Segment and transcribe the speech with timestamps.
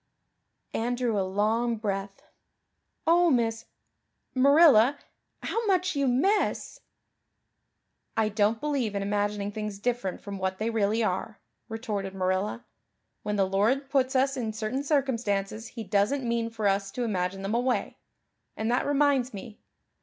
[0.73, 2.23] Anne drew a long breath.
[3.05, 3.65] "Oh, Miss
[4.33, 4.97] Marilla,
[5.43, 6.79] how much you miss!"
[8.17, 12.65] "I don't believe in imagining things different from what they really are," retorted Marilla.
[13.21, 17.43] "When the Lord puts us in certain circumstances He doesn't mean for us to imagine
[17.43, 17.97] them away.
[18.57, 19.59] And that reminds me.